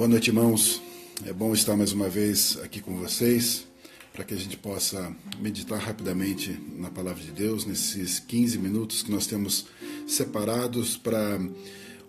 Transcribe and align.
Boa 0.00 0.08
noite, 0.08 0.28
irmãos. 0.28 0.80
É 1.26 1.30
bom 1.30 1.52
estar 1.52 1.76
mais 1.76 1.92
uma 1.92 2.08
vez 2.08 2.58
aqui 2.62 2.80
com 2.80 2.96
vocês 2.96 3.66
para 4.14 4.24
que 4.24 4.32
a 4.32 4.36
gente 4.38 4.56
possa 4.56 5.14
meditar 5.38 5.78
rapidamente 5.78 6.58
na 6.78 6.90
palavra 6.90 7.22
de 7.22 7.30
Deus 7.30 7.66
nesses 7.66 8.18
15 8.18 8.56
minutos 8.56 9.02
que 9.02 9.10
nós 9.10 9.26
temos 9.26 9.66
separados 10.06 10.96
para 10.96 11.38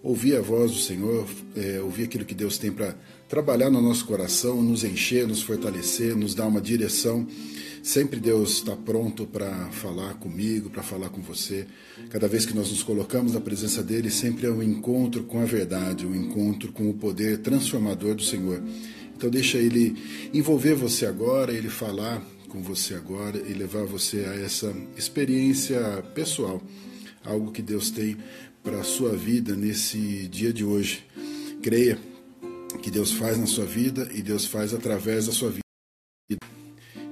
ouvir 0.04 0.36
a 0.36 0.42
voz 0.42 0.72
do 0.72 0.78
Senhor, 0.78 1.28
é, 1.56 1.80
ouvir 1.80 2.06
aquilo 2.06 2.26
que 2.26 2.34
Deus 2.34 2.58
tem 2.58 2.72
para 2.72 2.96
trabalhar 3.30 3.70
no 3.70 3.82
nosso 3.82 4.06
coração, 4.06 4.62
nos 4.62 4.84
encher, 4.84 5.28
nos 5.28 5.42
fortalecer, 5.42 6.16
nos 6.16 6.34
dar 6.34 6.48
uma 6.48 6.62
direção. 6.62 7.28
Sempre 7.84 8.20
Deus 8.20 8.58
está 8.58 8.76
pronto 8.76 9.26
para 9.26 9.52
falar 9.72 10.16
comigo, 10.16 10.70
para 10.70 10.84
falar 10.84 11.10
com 11.10 11.22
você. 11.22 11.66
Cada 12.10 12.28
vez 12.28 12.46
que 12.46 12.54
nós 12.54 12.70
nos 12.70 12.84
colocamos 12.84 13.34
na 13.34 13.42
presença 13.42 13.82
dele, 13.82 14.12
sempre 14.12 14.46
é 14.48 14.52
um 14.52 14.62
encontro 14.62 15.24
com 15.24 15.42
a 15.42 15.46
verdade, 15.46 16.06
um 16.06 16.16
encontro 16.16 16.72
com 16.72 16.90
o 16.90 16.94
poder 16.94 17.40
transformador 17.40 18.16
do 18.16 18.24
Senhor. 18.24 18.62
Então 19.16 19.30
deixa 19.30 19.58
ele 19.58 19.96
envolver 20.34 20.76
você 20.76 21.06
agora, 21.06 21.54
ele 21.54 21.70
falar 21.70 22.24
com 22.50 22.62
você 22.62 22.96
agora 22.96 23.38
e 23.38 23.54
levar 23.54 23.86
você 23.86 24.26
a 24.26 24.36
essa 24.36 24.76
experiência 24.98 25.80
pessoal, 26.14 26.62
algo 27.24 27.52
que 27.52 27.62
Deus 27.62 27.90
tem 27.90 28.18
para 28.64 28.80
a 28.80 28.84
sua 28.84 29.16
vida 29.16 29.56
nesse 29.56 30.28
dia 30.28 30.54
de 30.54 30.64
hoje. 30.64 31.06
Creia 31.62 31.98
que 32.82 32.92
Deus 32.92 33.12
faz 33.12 33.38
na 33.38 33.46
sua 33.46 33.66
vida 33.66 34.10
e 34.14 34.22
Deus 34.22 34.46
faz 34.46 34.74
através 34.74 35.28
da 35.28 35.32
sua 35.32 35.50
vida. 35.50 35.62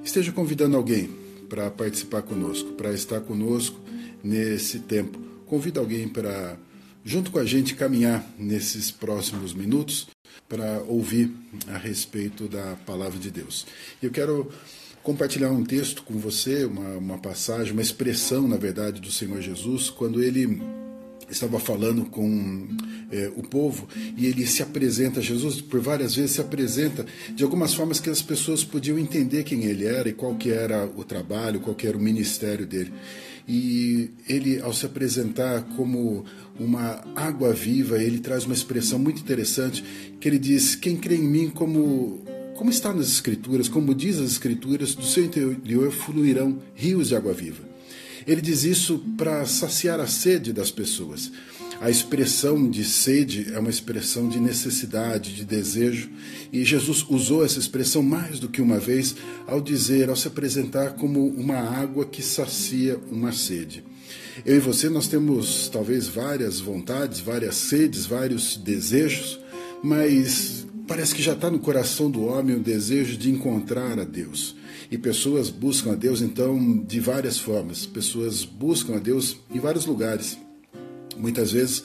Esteja 0.04 0.32
convidando 0.32 0.76
alguém 0.76 1.10
para 1.48 1.70
participar 1.70 2.22
conosco, 2.22 2.72
para 2.72 2.92
estar 2.92 3.20
conosco 3.20 3.78
nesse 4.22 4.80
tempo. 4.80 5.18
Convida 5.46 5.80
alguém 5.80 6.08
para, 6.08 6.56
junto 7.04 7.30
com 7.30 7.38
a 7.38 7.44
gente, 7.44 7.74
caminhar 7.74 8.24
nesses 8.38 8.90
próximos 8.90 9.52
minutos 9.52 10.08
para 10.48 10.82
ouvir 10.82 11.32
a 11.68 11.76
respeito 11.76 12.48
da 12.48 12.76
palavra 12.86 13.18
de 13.18 13.30
Deus. 13.30 13.66
Eu 14.02 14.10
quero 14.10 14.50
compartilhar 15.02 15.50
um 15.50 15.64
texto 15.64 16.02
com 16.02 16.18
você, 16.18 16.64
uma, 16.64 16.96
uma 16.96 17.18
passagem, 17.18 17.72
uma 17.72 17.82
expressão, 17.82 18.46
na 18.46 18.56
verdade, 18.56 19.00
do 19.00 19.10
Senhor 19.10 19.40
Jesus, 19.40 19.90
quando 19.90 20.22
ele 20.22 20.60
estava 21.30 21.58
falando 21.58 22.04
com 22.04 22.68
é, 23.10 23.30
o 23.36 23.42
povo 23.42 23.88
e 24.16 24.26
ele 24.26 24.46
se 24.46 24.62
apresenta, 24.62 25.20
Jesus 25.20 25.60
por 25.60 25.80
várias 25.80 26.14
vezes 26.14 26.32
se 26.32 26.40
apresenta 26.40 27.06
de 27.34 27.42
algumas 27.42 27.74
formas 27.74 28.00
que 28.00 28.10
as 28.10 28.22
pessoas 28.22 28.64
podiam 28.64 28.98
entender 28.98 29.44
quem 29.44 29.64
ele 29.64 29.86
era 29.86 30.08
e 30.08 30.12
qual 30.12 30.34
que 30.34 30.50
era 30.50 30.86
o 30.96 31.04
trabalho, 31.04 31.60
qual 31.60 31.74
que 31.74 31.86
era 31.86 31.96
o 31.96 32.00
ministério 32.00 32.66
dele. 32.66 32.92
E 33.48 34.10
ele, 34.28 34.60
ao 34.60 34.72
se 34.72 34.86
apresentar 34.86 35.62
como 35.76 36.24
uma 36.58 37.02
água 37.16 37.52
viva, 37.52 38.00
ele 38.00 38.20
traz 38.20 38.44
uma 38.44 38.54
expressão 38.54 38.98
muito 38.98 39.20
interessante, 39.20 39.82
que 40.20 40.28
ele 40.28 40.38
diz, 40.38 40.74
quem 40.74 40.96
crê 40.96 41.16
em 41.16 41.26
mim 41.26 41.50
como 41.50 42.22
como 42.60 42.68
está 42.68 42.92
nas 42.92 43.08
Escrituras, 43.08 43.70
como 43.70 43.94
diz 43.94 44.18
as 44.18 44.32
Escrituras, 44.32 44.94
do 44.94 45.02
seu 45.02 45.24
interior 45.24 45.90
fluirão 45.90 46.58
rios 46.74 47.08
de 47.08 47.16
água 47.16 47.32
viva. 47.32 47.69
Ele 48.26 48.40
diz 48.40 48.64
isso 48.64 48.98
para 49.16 49.44
saciar 49.46 50.00
a 50.00 50.06
sede 50.06 50.52
das 50.52 50.70
pessoas. 50.70 51.30
A 51.80 51.88
expressão 51.88 52.68
de 52.68 52.84
sede 52.84 53.54
é 53.54 53.58
uma 53.58 53.70
expressão 53.70 54.28
de 54.28 54.38
necessidade, 54.38 55.34
de 55.34 55.46
desejo, 55.46 56.10
e 56.52 56.62
Jesus 56.62 57.02
usou 57.08 57.42
essa 57.42 57.58
expressão 57.58 58.02
mais 58.02 58.38
do 58.38 58.50
que 58.50 58.60
uma 58.60 58.78
vez 58.78 59.16
ao 59.46 59.62
dizer, 59.62 60.10
ao 60.10 60.16
se 60.16 60.28
apresentar 60.28 60.92
como 60.92 61.26
uma 61.26 61.56
água 61.56 62.04
que 62.04 62.22
sacia 62.22 63.00
uma 63.10 63.32
sede. 63.32 63.82
Eu 64.44 64.56
e 64.56 64.60
você 64.60 64.90
nós 64.90 65.08
temos 65.08 65.70
talvez 65.70 66.06
várias 66.06 66.60
vontades, 66.60 67.20
várias 67.20 67.54
sedes, 67.54 68.04
vários 68.04 68.58
desejos, 68.58 69.40
mas 69.82 70.66
parece 70.86 71.14
que 71.14 71.22
já 71.22 71.32
está 71.32 71.50
no 71.50 71.60
coração 71.60 72.10
do 72.10 72.24
homem 72.24 72.56
o 72.56 72.60
desejo 72.60 73.16
de 73.16 73.30
encontrar 73.30 73.98
a 73.98 74.04
Deus. 74.04 74.54
E 74.90 74.98
pessoas 74.98 75.50
buscam 75.50 75.92
a 75.92 75.94
Deus, 75.94 76.20
então, 76.20 76.82
de 76.82 76.98
várias 76.98 77.38
formas. 77.38 77.86
Pessoas 77.86 78.44
buscam 78.44 78.96
a 78.96 78.98
Deus 78.98 79.36
em 79.54 79.60
vários 79.60 79.86
lugares. 79.86 80.36
Muitas 81.16 81.52
vezes, 81.52 81.84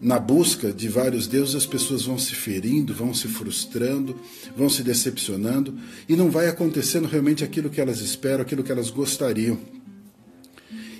na 0.00 0.18
busca 0.18 0.72
de 0.72 0.88
vários 0.88 1.26
deuses, 1.26 1.54
as 1.54 1.66
pessoas 1.66 2.04
vão 2.04 2.18
se 2.18 2.34
ferindo, 2.34 2.94
vão 2.94 3.12
se 3.12 3.26
frustrando, 3.26 4.16
vão 4.56 4.68
se 4.68 4.82
decepcionando, 4.82 5.76
e 6.08 6.14
não 6.14 6.30
vai 6.30 6.48
acontecendo 6.48 7.08
realmente 7.08 7.42
aquilo 7.42 7.70
que 7.70 7.80
elas 7.80 8.00
esperam, 8.00 8.42
aquilo 8.42 8.62
que 8.62 8.70
elas 8.70 8.90
gostariam. 8.90 9.58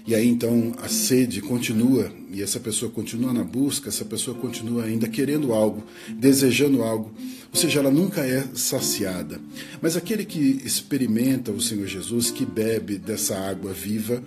E 0.06 0.14
aí 0.14 0.26
então 0.26 0.72
a 0.78 0.88
sede 0.88 1.40
continua, 1.40 2.12
e 2.32 2.42
essa 2.42 2.58
pessoa 2.58 2.90
continua 2.90 3.32
na 3.32 3.44
busca, 3.44 3.88
essa 3.88 4.04
pessoa 4.04 4.36
continua 4.36 4.84
ainda 4.84 5.08
querendo 5.08 5.52
algo, 5.52 5.84
desejando 6.08 6.82
algo, 6.82 7.12
ou 7.52 7.60
seja, 7.60 7.80
ela 7.80 7.90
nunca 7.90 8.22
é 8.22 8.44
saciada. 8.54 9.38
Mas 9.80 9.96
aquele 9.96 10.24
que 10.24 10.60
experimenta 10.64 11.52
o 11.52 11.60
Senhor 11.60 11.86
Jesus, 11.86 12.30
que 12.30 12.46
bebe 12.46 12.96
dessa 12.96 13.38
água 13.38 13.72
viva, 13.72 14.22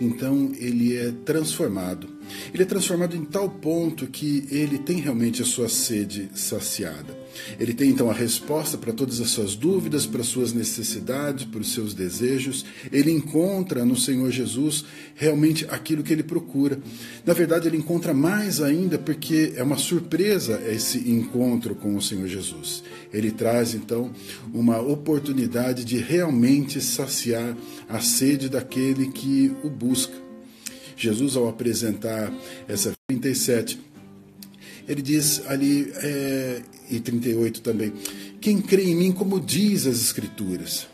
então 0.00 0.50
ele 0.58 0.96
é 0.96 1.12
transformado. 1.24 2.08
Ele 2.52 2.62
é 2.62 2.66
transformado 2.66 3.16
em 3.16 3.24
tal 3.24 3.48
ponto 3.48 4.06
que 4.06 4.46
ele 4.50 4.78
tem 4.78 4.98
realmente 4.98 5.42
a 5.42 5.44
sua 5.44 5.68
sede 5.68 6.28
saciada. 6.34 7.22
Ele 7.58 7.72
tem 7.72 7.90
então 7.90 8.10
a 8.10 8.14
resposta 8.14 8.76
para 8.76 8.92
todas 8.92 9.20
as 9.20 9.30
suas 9.30 9.54
dúvidas, 9.54 10.06
para 10.06 10.20
as 10.20 10.26
suas 10.26 10.52
necessidades, 10.52 11.44
para 11.44 11.60
os 11.60 11.72
seus 11.72 11.94
desejos. 11.94 12.64
Ele 12.90 13.10
encontra 13.10 13.84
no 13.84 13.96
Senhor 13.96 14.30
Jesus 14.30 14.84
realmente 15.14 15.66
aquilo 15.68 16.02
que 16.02 16.12
ele 16.12 16.22
procura. 16.22 16.78
Na 17.24 17.32
verdade, 17.42 17.66
ele 17.66 17.76
encontra 17.76 18.14
mais 18.14 18.60
ainda 18.60 18.98
porque 18.98 19.52
é 19.56 19.62
uma 19.64 19.76
surpresa 19.76 20.62
esse 20.64 21.10
encontro 21.10 21.74
com 21.74 21.96
o 21.96 22.00
Senhor 22.00 22.28
Jesus. 22.28 22.84
Ele 23.12 23.32
traz 23.32 23.74
então 23.74 24.12
uma 24.54 24.80
oportunidade 24.80 25.84
de 25.84 25.96
realmente 25.96 26.80
saciar 26.80 27.56
a 27.88 28.00
sede 28.00 28.48
daquele 28.48 29.10
que 29.10 29.52
o 29.64 29.68
busca. 29.68 30.14
Jesus, 30.96 31.34
ao 31.34 31.48
apresentar 31.48 32.32
essa 32.68 32.92
37, 33.08 33.80
ele 34.86 35.02
diz 35.02 35.42
ali, 35.46 35.92
é, 35.96 36.62
e 36.88 37.00
38 37.00 37.60
também, 37.60 37.92
quem 38.40 38.60
crê 38.60 38.84
em 38.84 38.94
mim, 38.94 39.10
como 39.10 39.40
diz 39.40 39.84
as 39.84 40.00
Escrituras. 40.00 40.86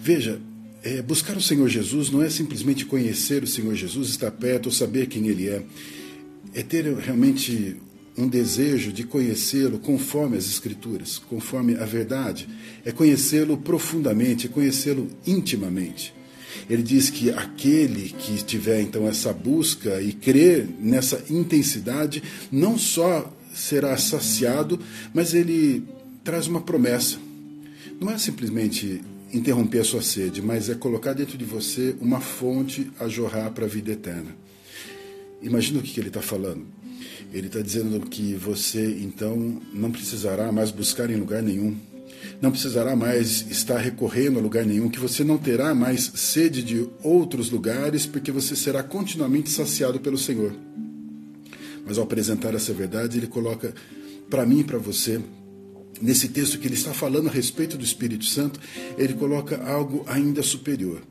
Veja, 0.00 0.40
é, 0.82 1.02
buscar 1.02 1.36
o 1.36 1.40
Senhor 1.40 1.68
Jesus 1.68 2.10
não 2.10 2.22
é 2.22 2.30
simplesmente 2.30 2.86
conhecer 2.86 3.42
o 3.42 3.46
Senhor 3.46 3.74
Jesus, 3.74 4.08
estar 4.08 4.30
perto 4.30 4.66
ou 4.66 4.72
saber 4.72 5.06
quem 5.06 5.26
Ele 5.28 5.48
é. 5.48 5.62
É 6.54 6.62
ter 6.62 6.84
realmente 6.96 7.76
um 8.16 8.28
desejo 8.28 8.92
de 8.92 9.04
conhecê-lo 9.04 9.78
conforme 9.78 10.36
as 10.36 10.46
Escrituras, 10.46 11.18
conforme 11.18 11.74
a 11.76 11.84
verdade. 11.84 12.48
É 12.84 12.92
conhecê-lo 12.92 13.56
profundamente, 13.58 14.46
é 14.46 14.50
conhecê-lo 14.50 15.08
intimamente. 15.26 16.14
Ele 16.68 16.82
diz 16.82 17.10
que 17.10 17.30
aquele 17.30 18.10
que 18.10 18.42
tiver 18.42 18.80
então 18.80 19.06
essa 19.06 19.32
busca 19.32 20.00
e 20.00 20.12
crer 20.12 20.66
nessa 20.80 21.24
intensidade, 21.30 22.22
não 22.50 22.78
só 22.78 23.32
será 23.54 23.96
saciado, 23.96 24.78
mas 25.12 25.34
ele 25.34 25.84
traz 26.24 26.46
uma 26.46 26.60
promessa. 26.60 27.18
Não 28.00 28.10
é 28.10 28.18
simplesmente 28.18 29.00
interromper 29.32 29.80
a 29.80 29.84
sua 29.84 30.02
sede, 30.02 30.42
mas 30.42 30.68
é 30.68 30.74
colocar 30.74 31.12
dentro 31.12 31.38
de 31.38 31.44
você 31.44 31.94
uma 32.00 32.20
fonte 32.20 32.90
a 32.98 33.08
jorrar 33.08 33.50
para 33.52 33.64
a 33.64 33.68
vida 33.68 33.92
eterna. 33.92 34.34
Imagina 35.42 35.78
o 35.78 35.82
que 35.82 35.98
ele 35.98 36.08
está 36.08 36.20
falando. 36.20 36.66
Ele 37.32 37.46
está 37.46 37.60
dizendo 37.60 38.00
que 38.00 38.34
você 38.34 38.98
então 39.00 39.60
não 39.72 39.90
precisará 39.90 40.50
mais 40.50 40.70
buscar 40.70 41.10
em 41.10 41.16
lugar 41.16 41.42
nenhum 41.42 41.76
não 42.40 42.50
precisará 42.50 42.96
mais 42.96 43.46
estar 43.50 43.78
recorrendo 43.78 44.38
a 44.38 44.42
lugar 44.42 44.64
nenhum, 44.64 44.88
que 44.88 44.98
você 44.98 45.22
não 45.22 45.38
terá 45.38 45.74
mais 45.74 46.10
sede 46.14 46.62
de 46.62 46.88
outros 47.02 47.50
lugares, 47.50 48.06
porque 48.06 48.32
você 48.32 48.56
será 48.56 48.82
continuamente 48.82 49.50
saciado 49.50 50.00
pelo 50.00 50.18
Senhor. 50.18 50.52
Mas 51.86 51.98
ao 51.98 52.04
apresentar 52.04 52.54
essa 52.54 52.72
verdade, 52.72 53.18
ele 53.18 53.26
coloca 53.26 53.74
para 54.28 54.46
mim 54.46 54.60
e 54.60 54.64
para 54.64 54.78
você, 54.78 55.20
nesse 56.00 56.28
texto 56.28 56.58
que 56.58 56.66
ele 56.66 56.74
está 56.74 56.92
falando 56.92 57.28
a 57.28 57.32
respeito 57.32 57.76
do 57.76 57.84
Espírito 57.84 58.24
Santo, 58.24 58.60
ele 58.96 59.14
coloca 59.14 59.62
algo 59.64 60.04
ainda 60.06 60.42
superior. 60.42 61.02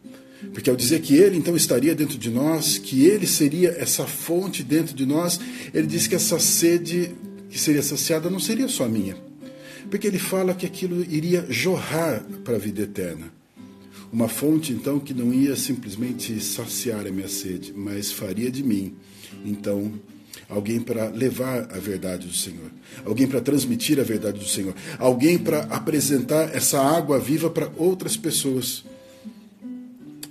Porque 0.54 0.70
ao 0.70 0.76
dizer 0.76 1.02
que 1.02 1.16
ele 1.16 1.38
então 1.38 1.56
estaria 1.56 1.94
dentro 1.94 2.18
de 2.18 2.30
nós, 2.30 2.78
que 2.78 3.06
ele 3.06 3.28
seria 3.28 3.70
essa 3.78 4.06
fonte 4.06 4.64
dentro 4.64 4.96
de 4.96 5.06
nós, 5.06 5.40
ele 5.74 5.88
diz 5.88 6.08
que 6.08 6.16
essa 6.16 6.40
sede 6.40 7.12
que 7.50 7.60
seria 7.60 7.82
saciada 7.82 8.30
não 8.30 8.40
seria 8.40 8.68
só 8.68 8.88
minha, 8.88 9.18
porque 9.90 10.08
ele 10.08 10.20
fala 10.20 10.54
que 10.54 10.66
aquilo 10.66 11.04
iria 11.10 11.46
jorrar 11.50 12.24
para 12.44 12.56
a 12.56 12.60
vida 12.60 12.84
eterna. 12.84 13.32
Uma 14.12 14.28
fonte, 14.28 14.72
então, 14.72 15.00
que 15.00 15.14
não 15.14 15.34
ia 15.34 15.56
simplesmente 15.56 16.40
saciar 16.40 17.06
a 17.06 17.12
minha 17.12 17.28
sede, 17.28 17.74
mas 17.76 18.12
faria 18.12 18.50
de 18.50 18.64
mim, 18.64 18.96
então, 19.46 19.94
alguém 20.48 20.80
para 20.80 21.10
levar 21.10 21.70
a 21.72 21.80
verdade 21.80 22.28
do 22.28 22.34
Senhor, 22.34 22.72
alguém 23.06 23.28
para 23.28 23.42
transmitir 23.42 24.00
a 24.00 24.04
verdade 24.04 24.40
do 24.40 24.48
Senhor, 24.48 24.76
alguém 24.98 25.38
para 25.38 25.62
apresentar 25.64 26.56
essa 26.56 26.80
água 26.82 27.20
viva 27.20 27.50
para 27.50 27.72
outras 27.78 28.16
pessoas. 28.16 28.84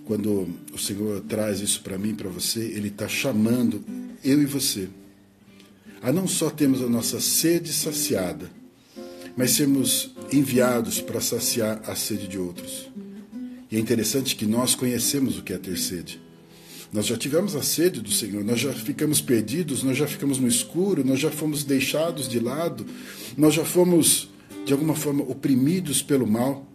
Quando 0.05 0.49
o 0.73 0.79
Senhor 0.79 1.21
traz 1.29 1.61
isso 1.61 1.83
para 1.83 1.99
mim, 1.99 2.15
para 2.15 2.31
você, 2.31 2.61
Ele 2.61 2.89
está 2.89 3.07
chamando 3.07 3.85
eu 4.25 4.41
e 4.41 4.47
você 4.47 4.89
a 6.03 6.13
não 6.13 6.27
só 6.27 6.51
termos 6.51 6.83
a 6.83 6.89
nossa 6.89 7.21
sede 7.21 7.73
saciada, 7.73 8.51
mas 9.37 9.53
sermos 9.53 10.15
enviados 10.33 11.01
para 11.01 11.21
saciar 11.21 11.83
a 11.87 11.95
sede 11.95 12.29
de 12.29 12.39
outros. 12.39 12.91
E 13.71 13.77
é 13.77 13.81
interessante 13.81 14.35
que 14.35 14.47
nós 14.47 14.75
conhecemos 14.75 15.39
o 15.39 15.43
que 15.43 15.53
é 15.53 15.59
ter 15.59 15.77
sede. 15.77 16.21
Nós 16.93 17.07
já 17.07 17.17
tivemos 17.17 17.55
a 17.55 17.63
sede 17.63 18.01
do 18.01 18.11
Senhor, 18.11 18.43
nós 18.45 18.61
já 18.61 18.73
ficamos 18.73 19.21
perdidos, 19.21 19.83
nós 19.83 19.97
já 19.97 20.07
ficamos 20.07 20.39
no 20.39 20.49
escuro, 20.49 21.05
nós 21.05 21.21
já 21.21 21.31
fomos 21.31 21.63
deixados 21.65 22.29
de 22.29 22.41
lado, 22.41 22.87
nós 23.37 23.55
já 23.55 23.65
fomos, 23.65 24.31
de 24.65 24.73
alguma 24.73 24.95
forma, 24.95 25.23
oprimidos 25.25 26.01
pelo 26.03 26.27
mal. 26.27 26.67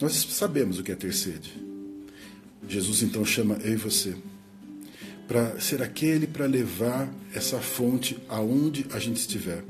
Nós 0.00 0.14
sabemos 0.30 0.78
o 0.78 0.82
que 0.82 0.90
é 0.90 0.96
ter 0.96 1.14
sede. 1.14 1.52
Jesus 2.68 3.02
então 3.02 3.24
chama 3.24 3.58
eu 3.62 3.74
e 3.74 3.76
você 3.76 4.14
para 5.26 5.58
ser 5.60 5.82
aquele 5.82 6.26
para 6.26 6.46
levar 6.46 7.12
essa 7.34 7.58
fonte 7.58 8.16
aonde 8.28 8.86
a 8.90 8.98
gente 8.98 9.16
estiver. 9.16 9.64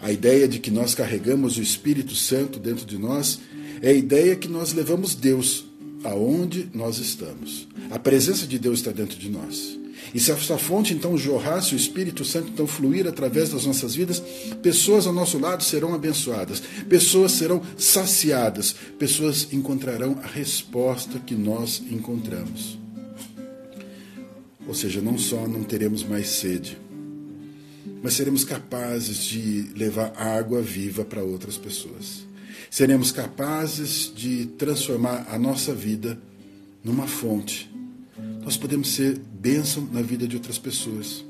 A 0.00 0.12
ideia 0.12 0.46
de 0.46 0.58
que 0.58 0.70
nós 0.70 0.94
carregamos 0.94 1.56
o 1.56 1.62
Espírito 1.62 2.14
Santo 2.14 2.58
dentro 2.58 2.84
de 2.84 2.98
nós 2.98 3.40
é 3.80 3.90
a 3.90 3.94
ideia 3.94 4.36
que 4.36 4.48
nós 4.48 4.72
levamos 4.72 5.14
Deus 5.14 5.64
aonde 6.04 6.68
nós 6.72 6.98
estamos. 6.98 7.66
A 7.90 7.98
presença 7.98 8.46
de 8.46 8.58
Deus 8.58 8.78
está 8.78 8.92
dentro 8.92 9.18
de 9.18 9.30
nós. 9.30 9.78
E 10.12 10.20
se 10.20 10.30
essa 10.30 10.58
fonte 10.58 10.92
então 10.92 11.16
jorrar, 11.16 11.62
se 11.62 11.74
o 11.74 11.76
Espírito 11.76 12.24
Santo 12.24 12.50
então 12.52 12.66
fluir 12.66 13.06
através 13.06 13.50
das 13.50 13.64
nossas 13.64 13.94
vidas, 13.94 14.22
pessoas 14.62 15.06
ao 15.06 15.12
nosso 15.12 15.38
lado 15.38 15.64
serão 15.64 15.94
abençoadas, 15.94 16.62
pessoas 16.88 17.32
serão 17.32 17.62
saciadas, 17.76 18.74
pessoas 18.98 19.48
encontrarão 19.52 20.18
a 20.22 20.26
resposta 20.26 21.18
que 21.18 21.34
nós 21.34 21.82
encontramos. 21.90 22.78
Ou 24.66 24.74
seja, 24.74 25.00
não 25.00 25.18
só 25.18 25.46
não 25.48 25.62
teremos 25.62 26.02
mais 26.04 26.28
sede, 26.28 26.78
mas 28.02 28.14
seremos 28.14 28.44
capazes 28.44 29.24
de 29.24 29.70
levar 29.76 30.12
água 30.16 30.60
viva 30.60 31.04
para 31.04 31.22
outras 31.22 31.56
pessoas. 31.56 32.24
Seremos 32.70 33.12
capazes 33.12 34.12
de 34.14 34.46
transformar 34.58 35.26
a 35.30 35.38
nossa 35.38 35.74
vida 35.74 36.18
numa 36.82 37.06
fonte. 37.06 37.70
Nós 38.42 38.56
podemos 38.56 38.90
ser 38.92 39.18
bênção 39.18 39.88
na 39.92 40.02
vida 40.02 40.26
de 40.26 40.36
outras 40.36 40.58
pessoas. 40.58 41.24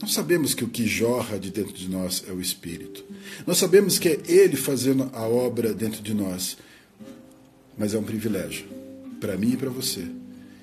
Nós 0.00 0.12
sabemos 0.12 0.52
que 0.52 0.64
o 0.64 0.68
que 0.68 0.86
jorra 0.86 1.38
de 1.38 1.50
dentro 1.50 1.72
de 1.72 1.88
nós 1.88 2.24
é 2.28 2.32
o 2.32 2.40
Espírito. 2.40 3.04
Nós 3.46 3.58
sabemos 3.58 3.98
que 3.98 4.08
é 4.08 4.20
Ele 4.26 4.56
fazendo 4.56 5.08
a 5.12 5.22
obra 5.22 5.72
dentro 5.72 6.02
de 6.02 6.12
nós. 6.12 6.56
Mas 7.78 7.94
é 7.94 7.98
um 7.98 8.02
privilégio 8.02 8.66
para 9.20 9.36
mim 9.36 9.52
e 9.52 9.56
para 9.56 9.70
você 9.70 10.04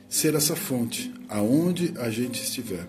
ser 0.10 0.34
essa 0.34 0.56
fonte, 0.56 1.14
aonde 1.30 1.94
a 1.98 2.10
gente 2.10 2.42
estiver. 2.42 2.88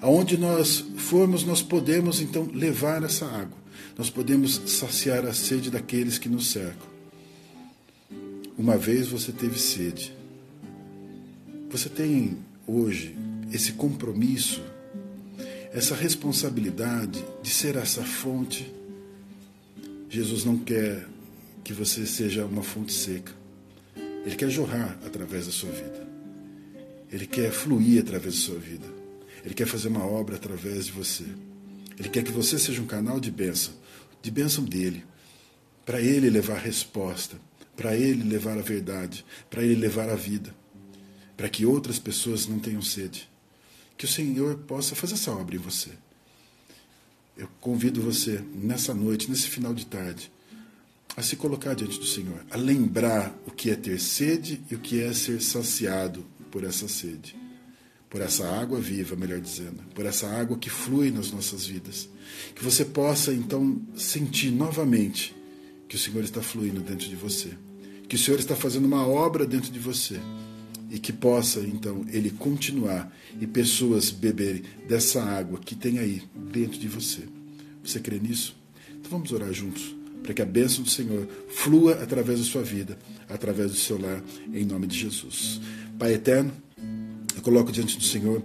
Aonde 0.00 0.38
nós 0.38 0.84
formos, 0.96 1.44
nós 1.44 1.62
podemos 1.62 2.20
então 2.20 2.48
levar 2.52 3.02
essa 3.04 3.26
água. 3.26 3.61
Nós 3.96 4.10
podemos 4.10 4.60
saciar 4.66 5.24
a 5.26 5.32
sede 5.32 5.70
daqueles 5.70 6.18
que 6.18 6.28
nos 6.28 6.48
cercam. 6.48 6.90
Uma 8.56 8.76
vez 8.76 9.08
você 9.08 9.32
teve 9.32 9.58
sede. 9.58 10.14
Você 11.70 11.88
tem 11.88 12.36
hoje 12.66 13.16
esse 13.52 13.72
compromisso, 13.72 14.62
essa 15.72 15.94
responsabilidade 15.94 17.24
de 17.42 17.50
ser 17.50 17.76
essa 17.76 18.02
fonte. 18.02 18.72
Jesus 20.08 20.44
não 20.44 20.58
quer 20.58 21.06
que 21.64 21.72
você 21.72 22.06
seja 22.06 22.44
uma 22.44 22.62
fonte 22.62 22.92
seca. 22.92 23.32
Ele 24.24 24.36
quer 24.36 24.50
jorrar 24.50 24.98
através 25.04 25.46
da 25.46 25.52
sua 25.52 25.70
vida. 25.70 26.06
Ele 27.10 27.26
quer 27.26 27.50
fluir 27.50 28.00
através 28.00 28.34
da 28.34 28.40
sua 28.40 28.58
vida. 28.58 28.86
Ele 29.44 29.54
quer 29.54 29.66
fazer 29.66 29.88
uma 29.88 30.04
obra 30.04 30.36
através 30.36 30.86
de 30.86 30.92
você. 30.92 31.24
Ele 31.98 32.08
quer 32.08 32.22
que 32.22 32.32
você 32.32 32.58
seja 32.58 32.80
um 32.80 32.86
canal 32.86 33.20
de 33.20 33.30
bênção, 33.30 33.74
de 34.20 34.30
bênção 34.30 34.64
dele, 34.64 35.04
para 35.84 36.00
ele 36.00 36.30
levar 36.30 36.58
resposta, 36.58 37.40
para 37.76 37.96
ele 37.96 38.22
levar 38.22 38.58
a 38.58 38.62
verdade, 38.62 39.24
para 39.50 39.62
ele 39.62 39.74
levar 39.74 40.08
a 40.08 40.14
vida, 40.14 40.54
para 41.36 41.48
que 41.48 41.66
outras 41.66 41.98
pessoas 41.98 42.46
não 42.46 42.58
tenham 42.58 42.82
sede. 42.82 43.28
Que 43.96 44.04
o 44.04 44.08
Senhor 44.08 44.56
possa 44.58 44.94
fazer 44.94 45.14
essa 45.14 45.32
obra 45.32 45.56
em 45.56 45.58
você. 45.58 45.90
Eu 47.36 47.48
convido 47.60 48.00
você, 48.00 48.42
nessa 48.54 48.94
noite, 48.94 49.30
nesse 49.30 49.48
final 49.48 49.74
de 49.74 49.86
tarde, 49.86 50.30
a 51.16 51.22
se 51.22 51.36
colocar 51.36 51.74
diante 51.74 51.98
do 51.98 52.06
Senhor, 52.06 52.44
a 52.50 52.56
lembrar 52.56 53.34
o 53.46 53.50
que 53.50 53.70
é 53.70 53.76
ter 53.76 54.00
sede 54.00 54.62
e 54.70 54.74
o 54.74 54.78
que 54.78 55.02
é 55.02 55.12
ser 55.12 55.40
saciado 55.42 56.24
por 56.50 56.64
essa 56.64 56.88
sede, 56.88 57.34
por 58.12 58.20
essa 58.20 58.46
água 58.46 58.78
viva, 58.78 59.16
melhor 59.16 59.40
dizendo, 59.40 59.82
por 59.94 60.04
essa 60.04 60.28
água 60.28 60.58
que 60.58 60.68
flui 60.68 61.10
nas 61.10 61.32
nossas 61.32 61.64
vidas. 61.64 62.10
Que 62.54 62.62
você 62.62 62.84
possa 62.84 63.32
então 63.32 63.80
sentir 63.96 64.50
novamente 64.50 65.34
que 65.88 65.96
o 65.96 65.98
Senhor 65.98 66.22
está 66.22 66.42
fluindo 66.42 66.82
dentro 66.82 67.08
de 67.08 67.16
você, 67.16 67.52
que 68.06 68.16
o 68.16 68.18
Senhor 68.18 68.38
está 68.38 68.54
fazendo 68.54 68.84
uma 68.84 69.06
obra 69.06 69.46
dentro 69.46 69.72
de 69.72 69.78
você 69.78 70.20
e 70.90 70.98
que 70.98 71.10
possa 71.10 71.60
então 71.60 72.04
ele 72.12 72.30
continuar 72.30 73.10
e 73.40 73.46
pessoas 73.46 74.10
beberem 74.10 74.62
dessa 74.86 75.22
água 75.22 75.58
que 75.58 75.74
tem 75.74 75.98
aí 75.98 76.22
dentro 76.52 76.78
de 76.78 76.88
você. 76.88 77.22
Você 77.82 77.98
crê 77.98 78.18
nisso? 78.18 78.54
Então 78.90 79.10
vamos 79.10 79.32
orar 79.32 79.50
juntos 79.54 79.96
para 80.22 80.34
que 80.34 80.42
a 80.42 80.46
bênção 80.46 80.84
do 80.84 80.90
Senhor 80.90 81.26
flua 81.48 81.94
através 81.94 82.40
da 82.40 82.44
sua 82.44 82.62
vida, 82.62 82.98
através 83.26 83.70
do 83.70 83.78
seu 83.78 83.98
lar, 83.98 84.22
em 84.52 84.66
nome 84.66 84.86
de 84.86 84.98
Jesus. 84.98 85.62
Pai 85.98 86.12
eterno, 86.12 86.52
coloco 87.42 87.70
diante 87.70 87.98
do 87.98 88.04
Senhor 88.04 88.42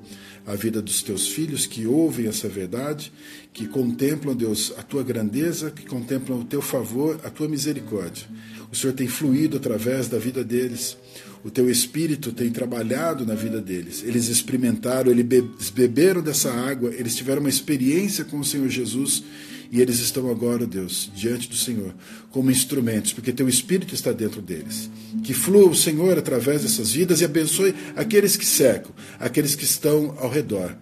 a 0.47 0.55
vida 0.55 0.81
dos 0.81 1.03
teus 1.03 1.27
filhos 1.27 1.65
que 1.65 1.85
ouvem 1.85 2.27
essa 2.27 2.47
verdade, 2.47 3.11
que 3.51 3.67
contemplam, 3.67 4.33
Deus, 4.33 4.73
a 4.77 4.81
tua 4.81 5.03
grandeza, 5.03 5.69
que 5.69 5.85
contemplam 5.85 6.39
o 6.39 6.45
teu 6.45 6.61
favor, 6.61 7.19
a 7.25 7.29
tua 7.29 7.49
misericórdia. 7.49 8.25
O 8.71 8.75
Senhor 8.75 8.93
tem 8.93 9.07
fluído 9.07 9.57
através 9.57 10.07
da 10.07 10.17
vida 10.17 10.45
deles. 10.45 10.97
O 11.43 11.51
teu 11.51 11.69
espírito 11.69 12.31
tem 12.31 12.49
trabalhado 12.49 13.25
na 13.25 13.35
vida 13.35 13.61
deles. 13.61 14.03
Eles 14.05 14.27
experimentaram, 14.27 15.11
eles 15.11 15.69
beberam 15.69 16.21
dessa 16.21 16.51
água, 16.51 16.93
eles 16.93 17.15
tiveram 17.15 17.41
uma 17.41 17.49
experiência 17.49 18.25
com 18.25 18.39
o 18.39 18.45
Senhor 18.45 18.67
Jesus 18.69 19.23
e 19.71 19.81
eles 19.81 19.99
estão 19.99 20.29
agora, 20.29 20.65
Deus, 20.65 21.11
diante 21.13 21.49
do 21.49 21.55
Senhor, 21.55 21.93
como 22.31 22.49
instrumentos, 22.49 23.11
porque 23.11 23.33
teu 23.33 23.49
Espírito 23.49 23.93
está 23.93 24.11
dentro 24.11 24.41
deles. 24.41 24.89
Que 25.23 25.33
flua 25.33 25.69
o 25.69 25.75
Senhor 25.75 26.17
através 26.17 26.61
dessas 26.61 26.91
vidas 26.91 27.21
e 27.21 27.25
abençoe 27.25 27.75
aqueles 27.95 28.37
que 28.37 28.45
cercam, 28.45 28.91
aqueles 29.19 29.55
que 29.55 29.65
estão 29.65 30.15
ao 30.19 30.29
redor. 30.29 30.75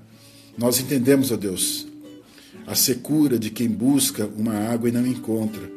Nós 0.57 0.79
entendemos, 0.79 1.31
ó 1.31 1.35
Deus, 1.35 1.87
a 2.67 2.75
secura 2.75 3.39
de 3.39 3.49
quem 3.49 3.67
busca 3.67 4.25
uma 4.37 4.53
água 4.53 4.89
e 4.89 4.91
não 4.91 5.05
encontra. 5.05 5.69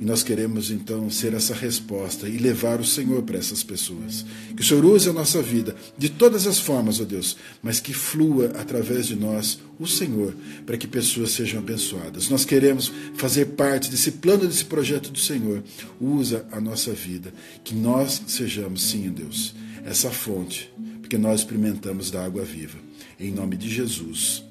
E 0.00 0.04
nós 0.04 0.22
queremos 0.22 0.70
então 0.70 1.08
ser 1.08 1.34
essa 1.34 1.54
resposta 1.54 2.28
e 2.28 2.36
levar 2.36 2.80
o 2.80 2.84
Senhor 2.84 3.22
para 3.22 3.38
essas 3.38 3.62
pessoas. 3.62 4.24
Que 4.56 4.62
o 4.62 4.64
Senhor 4.64 4.84
use 4.84 5.08
a 5.08 5.12
nossa 5.12 5.40
vida 5.40 5.74
de 5.96 6.08
todas 6.08 6.46
as 6.46 6.58
formas, 6.58 7.00
ó 7.00 7.04
Deus, 7.04 7.36
mas 7.62 7.80
que 7.80 7.92
flua 7.92 8.52
através 8.58 9.06
de 9.06 9.14
nós 9.14 9.58
o 9.78 9.86
Senhor, 9.86 10.34
para 10.64 10.76
que 10.76 10.86
pessoas 10.86 11.30
sejam 11.30 11.60
abençoadas. 11.60 12.28
Nós 12.28 12.44
queremos 12.44 12.92
fazer 13.14 13.46
parte 13.46 13.90
desse 13.90 14.12
plano, 14.12 14.46
desse 14.46 14.64
projeto 14.64 15.10
do 15.10 15.18
Senhor. 15.18 15.62
Usa 16.00 16.46
a 16.52 16.60
nossa 16.60 16.92
vida, 16.92 17.32
que 17.62 17.74
nós 17.74 18.22
sejamos, 18.26 18.82
sim, 18.82 19.08
Deus, 19.10 19.54
essa 19.84 20.10
fonte, 20.10 20.72
porque 21.00 21.18
nós 21.18 21.40
experimentamos 21.40 22.10
da 22.10 22.24
água 22.24 22.44
viva. 22.44 22.78
Em 23.18 23.30
nome 23.30 23.56
de 23.56 23.68
Jesus. 23.68 24.44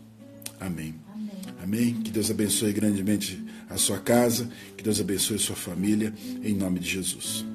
Amém. 0.60 0.96
Amém. 1.62 1.94
Que 1.96 2.12
Deus 2.12 2.30
abençoe 2.30 2.74
grandemente 2.74 3.42
a 3.74 3.77
sua 3.77 4.00
casa, 4.00 4.50
que 4.77 4.84
Deus 4.84 5.00
abençoe 5.00 5.38
a 5.38 5.39
sua 5.39 5.56
família, 5.56 6.13
em 6.44 6.53
nome 6.53 6.80
de 6.80 6.89
Jesus. 6.89 7.52